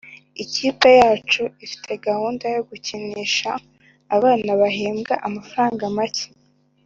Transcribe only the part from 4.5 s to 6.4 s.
bahembwa amafaranga make